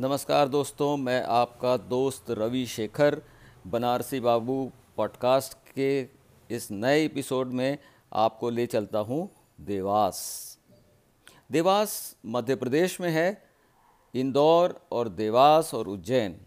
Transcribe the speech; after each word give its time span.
नमस्कार 0.00 0.48
दोस्तों, 0.48 0.96
मैं 0.96 1.24
आपका 1.24 1.76
दोस्त 1.76 2.24
रवि 2.30 2.66
शेखर 2.66 3.22
बनारसी 3.66 4.20
बाबू 4.20 4.72
पॉडकास्ट 4.96 5.54
के 5.74 6.08
इस 6.50 6.70
नए 6.70 7.04
एपिसोड 7.04 7.46
में 7.46 7.78
आपको 8.12 8.50
ले 8.50 8.66
चलता 8.66 8.98
हूँ 8.98 9.30
देवास। 9.60 10.58
देवास 11.52 12.16
मध्य 12.26 12.56
प्रदेश 12.56 13.00
में 13.00 13.10
है, 13.10 13.42
इंदौर 14.14 14.80
और 14.92 15.08
देवास 15.08 15.74
और 15.74 15.88
उज्जैन। 15.88 16.40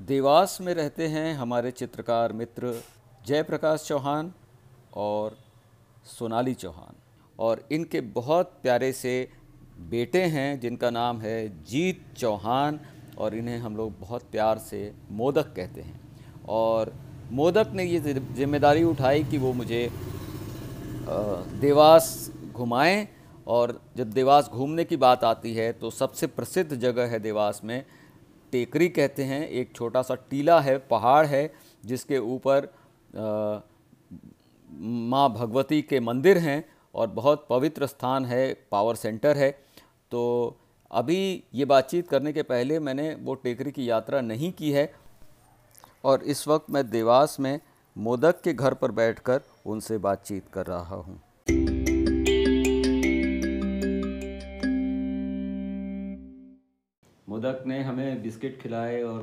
देवास 0.00 0.60
में 0.60 0.74
रहते 0.74 1.08
हैं 1.08 1.34
हमारे 1.34 1.70
चित्रकार 1.70 2.32
मित्र 2.32 2.82
जयप्रकाश 3.26 3.80
चौहान 3.80 4.34
और 4.94 5.38
सोनाली 6.04 6.54
चौहान। 6.54 6.94
और 7.38 7.68
इनके 7.72 8.00
बहुत 8.00 8.58
प्यारे 8.62 8.92
से 8.92 9.37
बेटे 9.78 10.22
हैं 10.26 10.58
जिनका 10.60 10.90
नाम 10.90 11.20
है 11.20 11.48
जीत 11.64 12.00
चौहान 12.18 12.80
और 13.18 13.34
इन्हें 13.34 13.58
हम 13.58 13.76
लोग 13.76 13.98
बहुत 14.00 14.22
प्यार 14.32 14.58
से 14.60 14.80
मोदक 15.12 15.52
कहते 15.56 15.80
हैं। 15.80 16.00
और 16.48 16.92
मोदक 17.32 17.70
ने 17.74 17.84
ये 17.84 18.00
ज़िम्मेदारी 18.00 18.82
उठाई 18.84 19.24
कि 19.24 19.38
वो 19.38 19.52
मुझे 19.52 19.88
देवास 21.60 22.30
घुमाएँ 22.52 23.06
और 23.46 23.80
जब 23.96 24.10
देवास 24.10 24.48
घूमने 24.52 24.84
की 24.84 24.96
बात 24.98 25.24
आती 25.24 25.54
है 25.54 25.72
तो 25.72 25.90
सबसे 25.90 26.26
प्रसिद्ध 26.28 26.74
जगह 26.74 27.06
है 27.06 27.18
देवास 27.20 27.60
में 27.64 27.84
टेकरी 28.52 28.88
कहते 28.88 29.24
हैं। 29.24 29.46
एक 29.48 29.74
छोटा 29.76 30.02
सा 30.02 30.14
टीला 30.30 30.60
है, 30.60 30.76
पहाड़ 30.80 31.26
है, 31.26 31.50
जिसके 31.84 32.18
ऊपर 32.18 32.68
माँ 35.10 35.28
भगवती 35.32 35.80
के 35.82 36.00
मंदिर 36.00 36.38
हैं 36.38 36.64
और 36.94 37.06
बहुत 37.10 37.46
पवित्र 37.50 37.86
स्थान 37.86 38.24
है, 38.24 38.52
पावर 38.72 38.94
सेंटर 38.96 39.36
है। 39.36 39.50
तो 40.12 40.56
अभी 40.90 41.44
ये 41.54 41.64
बातचीत 41.64 42.08
करने 42.08 42.32
के 42.32 42.42
पहले 42.42 42.78
मैंने 42.80 43.14
वो 43.14 43.34
टेकरी 43.34 43.72
की 43.72 43.88
यात्रा 43.90 44.20
नहीं 44.20 44.52
की 44.52 44.70
है 44.72 44.92
और 46.04 46.22
इस 46.24 46.46
वक्त 46.48 46.70
मैं 46.70 46.88
देवास 46.90 47.36
में 47.40 47.58
मोदक 47.96 48.40
के 48.44 48.52
घर 48.52 48.74
पर 48.74 48.90
बैठकर 48.90 49.40
उनसे 49.66 49.98
बातचीत 49.98 50.48
कर 50.48 50.66
रहा 50.66 50.96
हूँ। 50.96 51.20
मोदक 57.28 57.62
ने 57.66 57.82
हमें 57.82 58.22
बिस्किट 58.22 58.60
खिलाए 58.62 59.02
और 59.02 59.22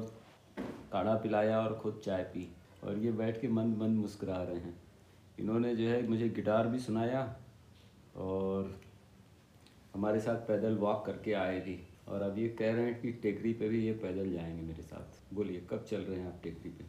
काढ़ा 0.91 1.13
पिलाया 1.16 1.59
और 1.59 1.80
ख़ुद 1.83 2.02
चाय 2.06 2.23
पी 2.23 2.47
और 2.83 2.97
ये 2.97 3.11
बैठ 3.11 3.41
के 3.41 3.47
मन 3.47 3.75
मन 3.80 3.95
मुस्कुरा 3.95 4.41
रहे 4.44 4.56
हैं। 4.56 4.78
इन्होंने 5.39 5.75
जो 5.75 5.89
है 5.89 6.08
मुझे 6.08 6.30
गिटार 6.30 6.67
भी 6.67 6.80
सुनाया 6.80 7.22
और 8.17 8.80
हमारे 9.95 10.19
साथ 10.19 10.35
पैदल 10.35 10.75
वॉक 10.77 11.05
करके 11.05 11.33
आए 11.33 11.59
भी 11.59 11.88
और 12.07 12.21
अब 12.21 12.38
ये 12.38 12.47
कह 12.49 12.73
रहे 12.73 12.85
हैं 12.85 13.01
कि 13.01 13.11
टेकरी 13.11 13.53
पे 13.53 13.69
भी 13.69 13.85
ये 13.85 13.91
पैदल 13.91 14.31
जाएँगे 14.33 14.61
मेरे 14.61 14.81
साथ। 14.81 15.33
बोलिए 15.33 15.67
कब 15.69 15.85
चल 15.89 15.97
रहे 15.97 16.19
हैं 16.19 16.27
आप 16.27 16.39
टेकरी 16.43 16.69
पे? 16.69 16.85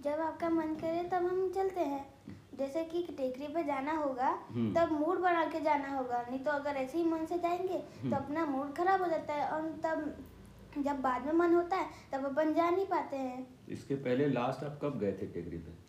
जब 0.00 0.20
आपका 0.20 0.48
मन 0.48 0.74
करे 0.74 1.02
तब 1.04 1.26
हम 1.26 1.52
चलते 1.54 1.80
हैं। 1.80 2.14
जैसे 2.58 2.84
कि 2.84 3.02
टेकरी 3.02 3.46
पे 3.46 3.64
जाना 3.64 3.96
होगा 3.96 4.28
हम्म। 4.48 4.74
तब 4.74 4.92
मूड 4.92 5.18
बना 5.18 5.44
के 5.44 5.60
जाना 5.60 5.96
होगा। 5.96 6.22
नहीं 6.22 6.40
तो 6.40 6.50
अगर 6.50 6.70
ऐसे 6.70 6.98
ही 6.98 7.04
मन 7.04 7.26
से 7.26 7.38
जाएँगे 7.38 7.78
तो 7.78 8.02
हम्म। 8.02 8.16
अपना 8.16 8.46
मूड 8.46 8.74
खराब 8.74 9.02
हो 9.02 9.08
जाता 9.08 9.34
है 9.34 9.48
और 9.50 9.70
तब 9.84 10.16
जब 10.78 11.00
बाद 11.00 11.26
में 11.26 11.32
मन 11.32 11.54
होता 11.54 11.76
है 11.76 11.90
तब 12.12 12.24
अपन 12.24 12.54
जा 12.54 12.70
नहीं 12.70 12.86
पाते 12.86 13.16
हैं। 13.16 13.46
इसके 13.68 13.94
पहले 13.94 14.28
लास्ट 14.28 14.64
आप 14.64 14.78
कब 14.82 14.98
गए 14.98 15.12
थे 15.12 15.26
टेकरी 15.26 15.58
पे? 15.58 15.83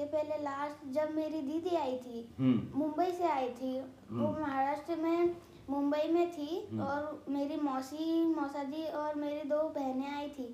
इसके 0.00 0.16
पहले 0.16 0.42
लास्ट 0.42 0.84
जब 0.92 1.10
मेरी 1.14 1.40
दीदी 1.42 1.76
आई 1.76 1.96
थी 1.98 2.26
हम्म। 2.38 2.78
मुंबई 2.78 3.10
से 3.12 3.24
आई 3.24 3.48
थी 3.52 3.72
वो 4.12 4.28
महाराष्ट्र 4.30 4.96
में 4.96 5.34
मुंबई 5.70 6.08
में 6.12 6.30
थी 6.32 6.56
और 6.80 7.24
मेरी 7.28 7.56
मौसी 7.62 8.24
मौसा 8.26 8.62
जी 8.64 8.84
और 8.94 9.14
मेरी 9.14 9.48
दो 9.48 9.62
बहनें 9.70 10.08
आई 10.08 10.28
थी 10.30 10.46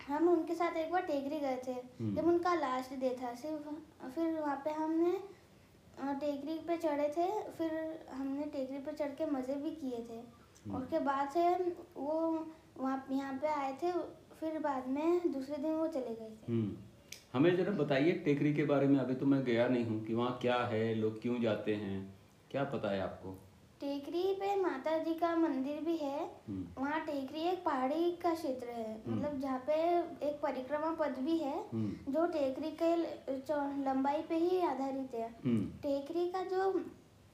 हम 0.00 0.28
उनके 0.28 0.54
साथ 0.54 0.76
एक 0.76 0.90
बार 0.92 1.02
टेकरी 1.02 1.38
गए 1.40 1.60
थे 1.66 1.72
हम्म। 1.72 2.14
जब 2.14 2.26
उनका 2.26 2.54
लास्ट 2.56 2.94
डे 2.96 3.16
था 3.22 3.34
सिर्फ़ 3.36 4.08
फिर 4.08 4.34
वहाँ 4.34 4.56
पे 4.64 4.70
हमने 4.72 5.12
टेकरी 6.16 6.58
पे 6.66 6.76
चढ़े 6.78 7.08
थे 7.10 7.28
फिर 7.52 7.72
हमने 8.12 8.44
टेकरी 8.48 8.78
पे 8.80 8.92
चढ़ 8.94 9.14
के 9.14 9.30
मज़े 9.30 9.54
भी 9.56 9.70
किए 9.76 10.04
थे 10.10 10.18
हम्म। 10.18 10.76
उसके 10.76 10.98
बाद 11.02 11.30
से 11.30 11.48
वो 11.96 12.18
वहाँ 12.78 13.04
यहाँ 13.10 13.32
पे 13.36 13.48
आए 13.54 13.72
थे 13.82 13.92
फिर 14.36 14.58
बाद 14.60 14.88
में 14.88 15.32
दूसरे 15.32 15.56
दिन 15.58 15.74
वो 15.74 15.86
चले 15.88 16.14
गए 16.14 16.30
थे 16.32 16.52
हम्म। 16.52 16.95
हमें 17.36 17.56
जरा 17.56 17.72
बताइए 17.74 18.12
टेकरी 18.24 18.52
के 18.54 18.64
बारे 18.64 18.86
में 18.88 18.98
अभी 18.98 19.14
तो 19.14 19.26
मैं 19.26 19.42
गया 19.44 19.66
नहीं 19.68 19.84
हूँ 19.84 20.04
कि 20.04 20.14
वहाँ 20.14 20.38
क्या 20.42 20.56
है 20.66 20.94
लोग 20.94 21.20
क्यों 21.22 21.40
जाते 21.40 21.74
हैं 21.76 21.98
क्या 22.50 22.62
पता 22.64 22.90
है 22.90 23.00
आपको 23.00 23.34
टेकरी 23.80 24.22
पे 24.34 24.54
माता 24.56 24.96
जी 24.98 25.14
का 25.14 25.34
मंदिर 25.36 25.80
भी 25.80 25.96
है 25.96 26.20
हम्म। 26.48 26.82
वहाँ 26.82 27.00
टेकरी 27.00 27.42
एक 27.48 27.58
पहाड़ी 27.64 28.10
का 28.22 28.32
क्षेत्र 28.34 28.68
है 28.68 28.84
हम्म। 28.84 29.16
मतलब 29.16 29.40
जहाँ 29.40 29.58
पे 29.66 29.74
एक 30.28 30.38
परिक्रमा 30.42 30.92
पद 31.00 31.18
भी 31.18 31.36
है 31.38 31.54
हम्म। 31.72 32.12
जो 32.12 32.26
टेकरी 32.32 32.70
के 32.82 32.94
लंबाई 33.84 34.22
पे 34.28 34.38
ही 34.38 34.60
आधारित 34.66 35.14
है 35.14 35.28
टेकरी 35.82 36.26
का 36.28 36.42
जो 36.46 36.72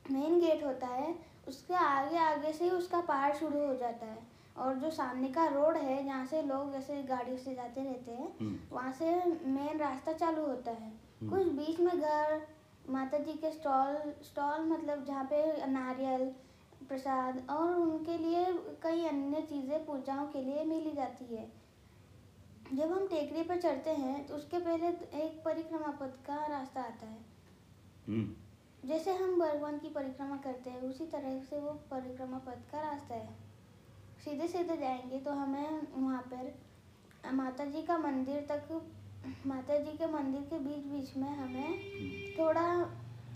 मेन 0.04 0.38
गेट 0.40 0.64
होता 0.64 0.86
है 0.88 1.14
उसके 1.48 1.74
आगे 1.76 2.18
आगे 2.24 2.52
से 2.52 2.70
उसका 2.72 3.00
पहाड़ 3.06 3.32
शुरू 3.36 3.66
हो 3.66 3.74
जाता 3.76 4.06
है 4.06 4.31
और 4.56 4.74
जो 4.74 4.90
सामने 4.90 5.28
का 5.28 5.46
रोड 5.46 5.76
है 5.76 6.04
जहाँ 6.04 6.24
से 6.26 6.42
लोग 6.42 6.72
जैसे 6.72 7.02
गाड़ी 7.02 7.36
से 7.38 7.54
जाते 7.54 7.82
रहते 7.82 8.12
हैं 8.12 8.58
वहाँ 8.72 8.92
से 8.92 9.14
मेन 9.46 9.78
रास्ता 9.78 10.12
चालू 10.14 10.46
होता 10.46 10.70
है। 10.70 10.92
कुछ 11.22 11.46
बीच 11.48 11.80
में 11.80 12.00
घर 12.00 12.40
माता 12.90 13.18
जी 13.18 13.32
के 13.32 13.50
स्टॉल 13.52 14.12
स्टॉल 14.22 14.64
मतलब 14.66 15.04
जहाँ 15.04 15.24
पे 15.24 15.66
नारियल 15.66 16.24
प्रसाद 16.88 17.42
और 17.50 17.74
उनके 17.74 18.16
लिए 18.18 18.44
कई 18.82 19.04
अन्य 19.06 19.40
चीज़ें 19.40 19.84
पूजाओं 19.86 20.26
के 20.26 20.42
लिए 20.42 20.64
मिली 20.64 20.92
जाती 20.92 21.34
है। 21.34 21.50
जब 22.72 22.92
हम 22.92 23.06
टेकरी 23.06 23.42
पर 23.42 23.60
चढ़ते 23.60 23.90
हैं 23.90 24.26
तो 24.26 24.34
उसके 24.34 24.58
पहले 24.58 24.88
एक 25.24 25.42
परिक्रमा 25.44 25.92
पथ 26.00 26.16
का 26.26 26.34
रास्ता 26.48 26.80
आता 26.80 27.06
है। 27.06 27.18
हम्म। 28.08 28.88
जैसे 28.88 29.12
हम 29.14 29.38
भगवान 29.40 29.78
की 29.78 29.88
परिक्रमा 29.88 30.36
करते 30.36 30.70
हैं 30.70 30.80
उसी 30.80 31.06
तरह 31.06 31.38
से 31.40 31.58
वो 31.60 31.70
परिक्रमा 31.90 32.38
पथ 32.38 32.70
का 32.72 32.80
रास्ता 32.80 33.14
है। 33.14 33.51
सीधे 34.24 34.46
सीधे 34.48 34.76
जाएँगे 34.76 35.18
तो 35.18 35.30
हमें 35.32 35.80
वहाँ 35.94 36.20
पर 36.32 37.32
माता 37.34 37.64
जी 37.64 37.82
का 37.82 37.96
मंदिर 37.98 38.46
तक 38.50 38.68
माता 39.46 39.78
जी 39.78 39.96
के 39.98 40.06
मंदिर 40.12 40.42
के 40.50 40.58
बीच 40.58 40.84
बीच 40.92 41.16
में 41.16 41.28
हमें 41.28 42.34
थोड़ा 42.38 42.62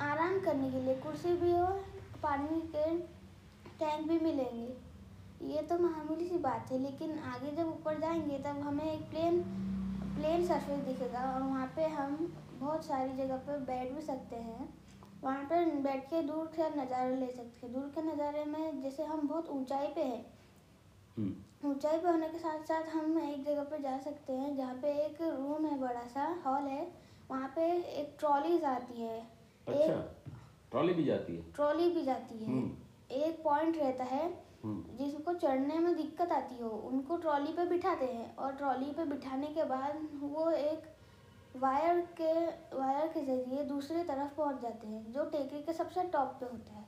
आराम 0.02 0.38
करने 0.41 0.70
के 0.70 0.80
लिए 0.80 0.94
कुर्सी 0.94 1.32
भी 1.36 1.52
और 1.52 1.84
पानी 2.22 2.60
के 2.74 2.97
टैंक 3.78 4.06
भी 4.08 4.19
मिलेंगे 4.20 4.69
ये 5.47 5.62
तो 5.62 5.78
मामूली 5.78 6.28
सी 6.28 6.38
बात 6.38 6.72
है, 6.72 6.78
लेकिन 6.78 7.18
आगे 7.30 7.50
जब 7.56 7.68
ऊपर 7.68 7.98
जाएँगे 8.00 8.38
तब 8.38 8.60
हमें 8.66 8.84
एक 8.84 9.00
प्लेन 9.10 9.41
प्लेन 10.16 10.47
सरफेस 10.47 10.78
दिखेगा 10.84 11.22
और 11.32 11.42
वहाँ 11.42 11.66
पे 11.76 11.86
हम 11.88 12.16
बहुत 12.60 12.84
सारी 12.84 13.16
जगह 13.16 13.36
पर 13.47 13.58
बैठ 13.66 13.92
भी 13.92 14.03
सकते 14.03 14.36
हैं 14.36 14.68
वहाँ 15.22 15.44
पर 15.44 15.64
बैठ 15.82 16.04
के 16.04 16.22
दूर 16.22 16.50
से 16.56 16.68
नज़ारे 16.76 17.16
ले 17.16 17.26
सकते 17.26 17.66
हैं 17.66 17.72
दूर 17.74 17.92
के 17.94 18.03
नज़ारे 18.03 18.44
में 18.44 18.82
जैसे 18.82 19.04
हम 19.04 19.28
बहुत 19.28 19.48
ऊंचाई 19.50 19.86
पे 19.86 20.03
हैं। 20.03 20.24
ऊंचाई 21.19 21.99
पे 21.99 22.09
होने 22.09 22.28
के 22.28 22.38
साथ 22.38 22.65
साथ 22.65 22.88
हम 22.88 23.19
एक 23.21 23.44
जगह 23.44 23.62
पे 23.62 23.78
जा 23.82 23.97
सकते 23.99 24.32
हैं 24.32 24.56
जहाँ 24.56 24.75
पे 24.75 24.93
एक 25.04 25.21
रूम 25.22 25.66
है 25.66 25.78
बड़ा 25.81 26.06
सा 26.06 26.25
हॉल 26.47 26.69
है 26.69 26.87
वहाँ 27.31 27.53
पे 27.56 27.71
एक 28.00 28.16
ट्रॉलीज 28.19 28.65
आती 28.65 29.03
है 29.03 29.19
अच्छा 29.66 29.94
ट्रॉली 30.71 30.93
भी 30.94 31.04
जाती 31.04 31.37
है 31.37 31.53
ट्रॉली 31.53 31.88
भी 31.91 32.03
जाती 32.03 32.38
है 32.38 32.47
हम्म। 32.47 33.15
एक 33.16 33.43
पॉइंट 33.44 33.77
रहता 33.77 34.04
है 34.04 34.27
हम्म। 34.65 34.97
जिसको 34.97 35.32
चढ़ने 35.34 35.78
में 35.78 35.94
दिक्कत 35.97 36.32
आती 36.32 36.62
हो 36.62 36.69
उनको 36.88 37.16
ट्रॉली 37.16 37.53
पे 37.53 37.65
बिठाते 37.66 38.06
हैं 38.06 38.34
और 38.37 38.53
ट्रॉली 38.56 38.93
पे 38.93 39.04
बिठाने 39.06 39.47
के 39.54 39.65
बाद 39.65 40.09
वो 40.22 40.50
एक 40.50 40.94
वायर 41.56 42.00
के 42.21 42.33
वायर 42.77 43.06
के 43.09 43.21
ज़रिए 43.22 43.62
दूसरी 43.65 44.03
तरफ़ 44.04 44.34
पहुँच 44.37 44.60
जाते 44.62 44.87
हैं 44.87 45.12
जो 45.12 45.25
टेकरी 45.31 45.62
के 45.62 45.72
सबसे 45.72 46.03
टॉप 46.09 46.37
पे 46.41 46.47
होता 46.47 46.75
है 46.75 46.84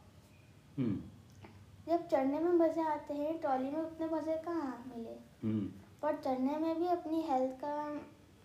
हम्म। 0.79 1.18
जब 1.89 2.07
चढ़ने 2.09 2.39
में 2.39 2.53
मज़े 2.55 2.83
आते 2.83 3.15
हैं 3.15 3.39
ट्रॉली 3.41 3.71
में 3.71 3.81
उतने 3.81 4.07
मज़े 4.07 4.35
कहाँ 4.45 4.73
मिले 4.89 5.15
हम्म। 5.43 5.67
पर 6.03 6.17
चढ़ने 6.17 6.57
में 6.57 6.81
भी 6.81 6.87
अपनी 6.87 7.21
हेल्थ 7.23 7.53
का 7.55 7.77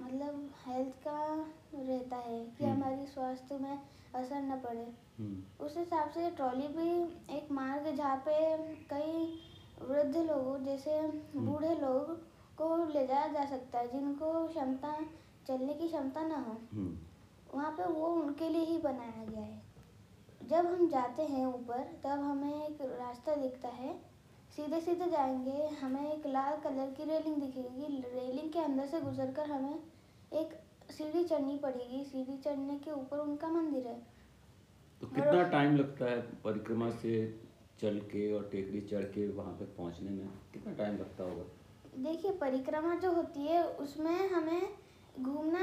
मतलब 0.02 0.50
हेल्थ 0.68 0.94
का 1.08 1.18
रहता 1.76 2.18
है 2.18 2.40
कि 2.48 2.64
हम्म। 2.64 2.74
हमारी 2.74 3.06
स्वास्थ्य 3.06 3.58
में 3.58 3.80
असर 4.16 4.42
न 4.42 4.60
पड़े 4.60 4.88
हम्म। 5.20 5.66
उस 5.66 5.78
हिसाब 5.78 6.10
से 6.10 6.30
ट्रॉली 6.32 6.68
भी 6.68 6.90
एक 7.38 7.52
मार्ग 7.52 7.96
जहाँ 7.96 8.16
पे 8.28 8.38
कई 8.90 9.26
वृद्ध 9.82 10.16
लोग 10.18 10.64
जैसे 10.66 11.02
बूढ़े 11.36 11.76
लोग 11.76 12.16
को 12.58 12.76
ले 12.86 13.06
जाया 13.08 13.28
जा 13.28 13.46
सकता 13.46 13.80
है 13.80 13.88
जिनको 13.88 14.32
क्षमता 14.48 14.96
चलने 15.48 15.74
की 15.74 15.88
क्षमता 15.88 16.28
ना 16.28 16.38
हो 16.40 16.58
वहाँ 17.54 17.72
पे 17.72 17.92
वो 17.92 18.08
उनके 18.16 18.50
लिए 18.50 18.66
ही 18.66 18.78
बनाया 18.78 19.26
गया 19.26 19.42
है 19.42 19.62
जब 20.50 20.66
हम 20.66 20.88
जाते 20.90 21.24
हैं 21.24 21.46
ऊपर 21.46 21.80
तब 22.04 22.20
हमें 22.20 22.68
एक 22.68 22.78
रास्ता 22.82 23.36
दिखता 23.36 23.68
है। 23.68 23.94
सीधे 24.56 24.82
सीधे 24.82 25.10
जाएँगे 25.10 25.68
हमें 25.68 26.14
एक 26.14 26.28
लाल 26.28 26.58
कलर 26.58 26.90
की 26.92 27.04
रेलिंग 27.04 27.36
दिखेगी। 27.36 28.02
रेलिंग 28.16 28.54
के 28.54 28.60
अंदर 28.60 28.86
से 28.86 29.02
गुजरकर 29.02 29.50
हमें 29.50 29.80
एक 30.34 30.60
सीढ़ी 30.92 31.24
चढ़नी 31.24 31.58
पड़ेगी। 31.58 32.04
सीढ़ी 32.04 32.38
चढ़ने 32.38 32.78
के 32.78 32.92
ऊपर 32.92 33.18
उनका 33.18 33.48
मंदिर 33.48 33.88
है। 33.88 34.02
तो 35.02 35.08
कितना 35.08 35.44
टाइम 35.44 35.76
लगता 35.76 36.06
है 36.06 36.22
परिक्रमा 36.22 36.90
से 36.90 37.40
चल 37.82 38.00
के 38.00 38.34
और 38.34 38.50
टेकरी 38.52 38.82
चढ़ 38.82 39.04
के 39.04 39.28
वहाँ 39.28 39.54
पे 39.54 39.66
पहुँचने 39.66 40.10
में? 40.10 40.28
कितना 40.54 40.74
टाइम 40.74 40.96
लगता 40.96 41.24
होगा? 41.24 41.44
देखिए 41.98 42.32
परिक्रमा 42.32 42.96
जो 42.96 43.12
होती 43.12 43.48
है 43.48 43.64
उसमें 43.64 44.30
हमें 44.30 44.62
घूमना 45.20 45.62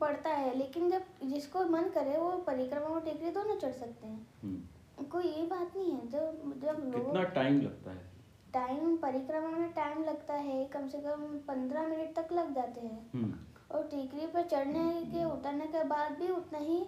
पड़ता 0.00 0.30
है 0.30 0.54
लेकिन 0.58 0.90
जब 0.90 1.02
जिसको 1.24 1.64
मन 1.64 1.88
करे 1.88 2.16
वो 2.18 2.30
परिक्रमा 2.46 2.86
और 2.86 3.00
टेकरी 3.00 3.30
दोनों 3.30 3.56
चढ़ 3.56 3.72
सकते 3.72 4.06
हैं। 4.06 4.26
हम्म। 4.42 5.04
कोई 5.04 5.24
ये 5.24 5.42
बात 5.46 5.76
नहीं 5.76 5.92
है 5.92 6.08
जब 6.10 6.52
जब 6.62 6.92
कितना 6.94 7.22
टाइम 7.22 7.60
लगता 7.60 7.90
है? 7.90 8.08
टाइम 8.52 8.96
परिक्रमा 8.96 9.48
में 9.48 9.72
टाइम 9.72 10.02
लगता 10.04 10.34
है 10.34 10.64
कम 10.64 10.88
से 10.88 10.98
कम 10.98 11.22
पंद्रह 11.48 11.86
मिनट 11.88 12.14
तक 12.14 12.32
लग 12.32 12.54
जाते 12.54 12.80
हैं। 12.80 13.10
हम्म, 13.14 13.34
और 13.70 13.82
टेकरी 13.82 14.26
पर 14.26 14.42
चढ़ने 14.42 15.04
के 15.04 15.24
उतरने 15.24 15.66
के 15.66 15.84
बाद 15.84 16.12
भी 16.12 16.28
उतना 16.28 16.58
ही 16.58 16.78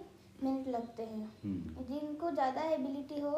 मिनट 0.43 0.67
लगते 0.67 1.03
हैं। 1.03 1.31
हम्म, 1.43 1.83
जिनको 1.83 2.31
ज़्यादा 2.31 2.61
एबिलिटी 2.61 3.19
हो 3.21 3.31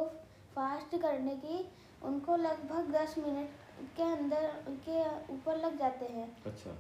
फास्ट 0.56 0.98
करने 1.02 1.36
की 1.36 1.66
उनको 2.04 2.36
लगभग 2.36 2.92
दस 2.92 3.16
मिनट 3.18 3.50
के 3.98 4.04
अंदर 4.04 4.52
के 4.90 5.00
ऊपर 5.34 5.58
लग 5.58 5.78
जाते 5.80 6.06
हैं। 6.06 6.28
अच्छा। 6.46 6.78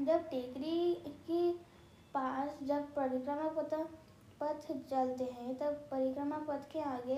जब 0.00 0.28
टेकरी 0.28 0.94
के 1.30 1.52
पास 2.14 2.58
जब 2.62 2.94
परिक्रमा 2.94 3.48
पथ 3.48 3.74
पथ 4.40 4.72
चलते 4.90 5.24
हैं 5.24 5.58
तब 5.58 5.72
परिक्रमा 5.90 6.38
पथ 6.38 6.70
के 6.72 6.80
आगे 6.80 7.16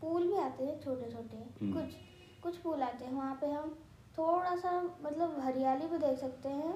पुल 0.00 0.26
भी 0.28 0.36
आते 0.36 0.64
हैं 0.64 0.80
छोटे 0.80 1.10
छोटे 1.12 1.36
हम्म। 1.36 1.72
कुछ 1.72 1.94
कुछ 2.42 2.56
पुल 2.56 2.82
आते 2.82 3.04
हैं। 3.04 3.12
वहाँ 3.12 3.34
पे 3.40 3.46
हम 3.46 3.70
थोड़ा 4.18 4.56
सा 4.56 4.82
मतलब 5.02 5.40
हरियाली 5.40 5.86
भी 5.86 5.98
देख 5.98 6.18
सकते 6.18 6.48
हैं। 6.48 6.74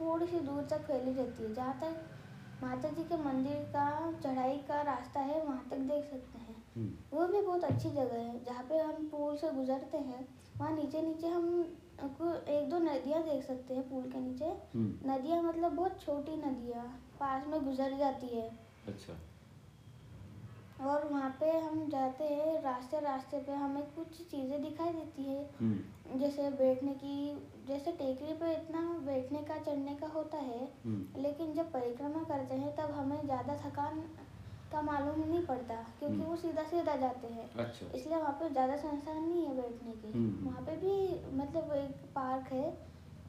थोड़ी 0.00 0.26
सी 0.26 0.40
दूर 0.40 0.62
तक 0.62 0.82
फैली 0.82 1.12
रहती 1.12 1.42
है। 1.42 1.54
जहाँ 1.54 1.78
तक 1.80 2.62
माता 2.62 2.88
जी 2.88 3.04
के 3.04 3.16
मंदिर 3.16 3.56
का 3.76 4.12
चढ़ाई 4.12 4.56
का 4.58 4.82
रास्ता 4.82 5.20
है 5.20 5.44
वहाँ 5.44 5.66
तक 5.70 5.76
देख 5.76 6.04
सकते 6.04 6.38
हैं। 6.38 6.59
वो 6.76 7.26
भी 7.26 7.40
बहुत 7.40 7.64
अच्छी 7.64 7.90
जगह 7.90 8.16
है 8.16 8.44
जहाँ 8.44 8.62
पे 8.62 8.78
हम 8.78 9.08
पुल 9.12 9.36
से 9.36 9.50
गुजरते 9.52 9.98
हैं 9.98 10.26
वहाँ 10.58 10.72
नीचे 10.72 11.02
नीचे 11.02 11.28
हम 11.28 11.46
एक 12.00 12.68
दो 12.70 12.78
नदियाँ 12.78 13.22
देख 13.22 13.42
सकते 13.44 13.74
हैं 13.74 13.88
पुल 13.88 14.02
के 14.10 14.18
नीचे। 14.18 14.44
हम्म, 14.44 15.10
नदियाँ 15.10 15.42
मतलब 15.42 15.72
बहुत 15.72 16.00
छोटी 16.00 16.36
नदियाँ 16.36 16.84
पास 17.20 17.46
में 17.46 17.64
गुजर 17.64 17.96
जाती 17.98 18.26
है। 18.26 18.48
अच्छा। 18.88 19.16
और 20.80 21.04
वहाँ 21.08 21.30
पे 21.40 21.50
हम 21.50 21.88
जाते 21.90 22.24
हैं 22.24 22.62
रास्ते 22.62 23.00
रास्ते 23.00 23.38
पे 23.38 23.52
हमें 23.52 23.82
कुछ 23.94 24.20
चीज़ें 24.30 24.62
दिखाई 24.62 24.92
देती 24.92 25.24
है। 25.24 25.42
हम्म, 25.60 26.18
जैसे 26.18 26.48
बैठने 26.50 26.94
की 26.94 27.16
जैसे 27.68 27.92
टेकरी 27.92 28.32
पे 28.34 28.52
इतना 28.52 28.80
बैठने 29.06 29.42
का 29.42 29.58
चढ़ने 29.58 29.94
का 29.94 30.06
होता 30.06 30.38
है 30.38 30.64
हम्म, 30.84 31.22
लेकिन 31.22 31.52
जब 31.54 31.72
परिक्रमा 31.72 32.22
करते 32.24 32.54
हैं 32.54 32.74
तब 32.76 32.90
हमें 32.90 33.24
ज़्यादा 33.24 33.56
थकान 33.66 34.02
का 34.72 34.80
मालूम 34.82 35.20
नहीं 35.20 35.44
पड़ता 35.46 35.74
क्योंकि 35.98 36.14
हम्म। 36.14 36.24
वो 36.24 36.36
सीधा 36.36 36.62
सीधा 36.64 36.94
जाते 36.96 37.28
हैं। 37.28 37.48
अच्छा। 37.56 37.86
इसलिए 37.88 38.16
वहाँ 38.16 38.32
पे 38.32 38.48
ज़्यादा 38.50 38.76
संस्थान 38.78 39.22
नहीं 39.22 39.46
है 39.46 39.54
बैठने 39.56 39.92
की। 39.92 40.12
हम्म। 40.12 40.48
वहाँ 40.48 40.62
पे 40.66 40.76
भी 40.76 40.92
मतलब 41.38 41.72
एक 41.74 42.04
पार्क 42.14 42.52
है 42.52 42.70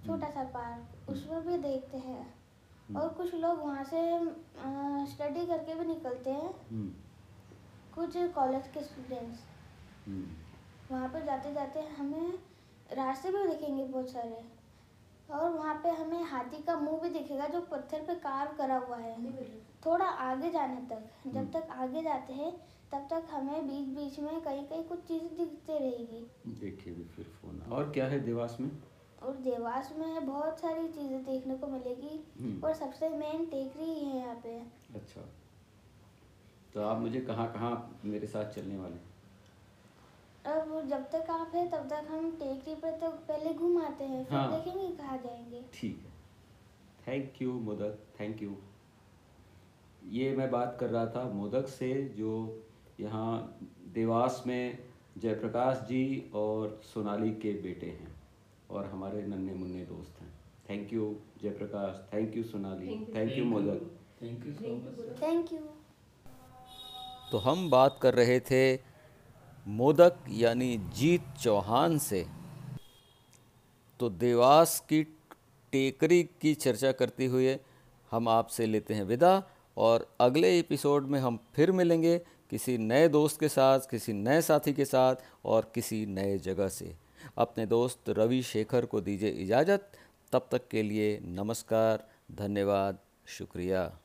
छोटा 0.05 0.29
सा 0.29 0.43
पार्क 0.53 1.09
उसमें 1.09 1.41
भी 1.47 1.57
देखते 1.59 1.97
हैं। 1.99 2.21
हम्म। 2.21 2.99
और 2.99 3.09
कुछ 3.13 3.33
लोग 3.35 3.59
वहाँ 3.59 3.83
से 3.83 3.99
स्टडी 5.11 5.45
करके 5.47 5.75
भी 5.75 5.85
निकलते 5.85 6.29
हैं। 6.31 6.53
हम्म, 6.69 6.89
कुछ 7.95 8.17
कॉलेज 8.35 8.67
के 8.73 8.81
स्टूडेंट्स 8.81 9.39
हम्म, 10.07 10.25
वहाँ 10.91 11.09
पर 11.09 11.25
जाते 11.25 11.53
जाते 11.53 11.81
हमें 11.97 12.33
रास्ते 12.93 13.31
भी 13.31 13.47
दिखेंगे 13.47 13.83
बहुत 13.83 14.09
सारे। 14.09 14.43
और 15.29 15.49
वहाँ 15.51 15.73
पे 15.83 15.89
हमें 15.91 16.23
हाथी 16.23 16.61
का 16.63 16.75
मुँह 16.75 16.99
भी 17.01 17.09
दिखेगा 17.09 17.47
जो 17.47 17.59
पत्थर 17.61 18.01
पे 18.07 18.15
कार्व 18.21 18.55
करा 18.57 18.77
हुआ 18.77 18.97
है। 18.97 19.15
थोड़ा 19.85 20.05
आगे 20.05 20.49
जाने 20.49 20.81
तक 20.89 21.09
हम्म। 21.25 21.33
जब 21.33 21.51
तक 21.51 21.67
आगे 21.71 22.01
जाते 22.01 22.33
हैं 22.33 22.51
तब 22.91 23.07
तक 23.09 23.27
हमें 23.31 23.67
बीच 23.67 23.87
बीच 23.97 24.19
में 24.19 24.41
कहीं 24.41 24.63
कहीं 24.65 24.83
कुछ 24.83 24.99
चीज़ें 24.99 25.35
दिखते 25.37 25.77
रहेगी। 25.77 26.25
देखिए 26.61 26.93
भी 26.93 27.03
फिर 27.03 27.25
फ़ोन 27.25 27.61
और 27.71 27.91
क्या 27.91 28.07
है 28.07 28.19
देवास 28.19 28.57
में? 28.61 28.71
और 29.23 29.35
देवास 29.35 29.93
में 29.99 30.25
बहुत 30.25 30.59
सारी 30.59 30.87
चीज़ें 30.87 31.23
देखने 31.25 31.55
को 31.55 31.67
मिलेगी। 31.67 32.19
हम्म। 32.39 32.63
और 32.63 32.73
सबसे 32.73 33.09
मेन 33.09 33.45
टेकरी 33.45 33.83
ही 33.83 34.05
है 34.05 34.17
यहाँ 34.17 34.35
पे। 34.35 34.57
अच्छा। 34.95 35.21
तो 36.73 36.81
आप 36.81 36.97
मुझे 36.97 37.21
कहाँ 37.21 37.51
कहाँ 37.53 37.99
मेरे 38.05 38.27
साथ 38.27 38.51
चलने 38.51 38.77
वाले 38.77 39.09
अब 40.45 40.87
जब 40.89 41.09
तक 41.11 41.29
आप 41.29 41.51
है 41.55 41.67
तब 41.69 41.87
तक 41.89 42.07
हम 42.11 42.29
टेकरी 42.31 42.75
पर 42.75 42.91
तो 42.91 43.07
पहले 43.27 43.53
घूम 43.53 43.81
आते 43.81 44.03
हैं 44.03 44.23
फिर 44.25 44.37
हाँ। 44.37 44.51
देखेंगे 44.51 44.87
कहाँ 44.97 45.17
जाएँगे। 45.17 45.63
ठीक 45.73 46.05
है। 46.05 46.11
Thank 47.07 47.41
you 47.41 47.53
Modak 47.59 47.99
thank 48.19 48.41
you 48.41 48.55
ये 50.01 50.31
मैं 50.35 50.49
बात 50.51 50.77
कर 50.79 50.89
रहा 50.89 51.05
था 51.05 51.23
मोदक 51.33 51.67
से 51.67 51.93
जो 52.17 52.31
यहाँ 52.99 53.57
देवास 53.93 54.43
में 54.47 54.77
जयप्रकाश 55.17 55.77
जी 55.87 56.31
और 56.35 56.79
सोनाली 56.83 57.29
के 57.41 57.53
बेटे 57.61 57.87
हैं 57.87 58.11
और 58.69 58.85
हमारे 58.85 59.21
नन्हे 59.27 59.55
मुन्ने 59.55 59.83
दोस्त 59.85 60.21
हैं। 60.21 60.29
Thank 60.69 60.93
you 60.93 61.15
Jayaprakash. 61.41 62.13
Thank 62.13 62.35
you 62.37 62.43
Sonali. 62.43 62.87
Thank 63.15 63.37
you 63.37 63.45
Modak. 63.45 63.89
Thank 64.21 64.45
you 64.45 64.53
so 64.53 64.75
much 64.75 65.21
thank 65.21 65.53
you 65.53 65.59
तो 67.31 67.37
हम 67.37 67.69
बात 67.69 67.99
कर 68.01 68.13
रहे 68.13 68.39
थे 68.39 68.63
मोदक 69.65 70.17
यानी 70.29 70.77
जीत 70.95 71.23
चौहान 71.41 71.97
से। 71.97 72.25
तो 73.99 74.09
देवास 74.09 74.79
की 74.89 75.03
टेकरी 75.73 76.23
की 76.41 76.53
चर्चा 76.55 76.91
करते 76.91 77.25
हुए 77.25 77.57
हम 78.11 78.27
आपसे 78.29 78.65
लेते 78.65 78.93
हैं 78.93 79.03
विदा। 79.03 79.33
और 79.77 80.15
अगले 80.19 80.59
एपिसोड 80.59 81.07
में 81.07 81.19
हम 81.19 81.39
फिर 81.55 81.71
मिलेंगे 81.71 82.21
किसी 82.49 82.77
नए 82.77 83.07
दोस्त 83.07 83.39
के 83.39 83.49
साथ, 83.49 83.79
किसी 83.79 84.13
नए 84.13 84.41
साथी 84.41 84.73
के 84.73 84.85
साथ 84.85 85.15
और 85.45 85.71
किसी 85.75 86.05
नए 86.05 86.37
जगह 86.37 86.67
से। 86.67 86.95
अपने 87.37 87.65
दोस्त 87.65 88.09
रवि 88.09 88.41
शेखर 88.41 88.85
को 88.85 89.01
दीजिए 89.01 89.29
इजाज़त। 89.29 89.91
तब 90.31 90.47
तक 90.51 90.67
के 90.67 90.83
लिए 90.83 91.19
नमस्कार, 91.23 92.07
धन्यवाद, 92.31 92.99
शुक्रिया। 93.25 93.97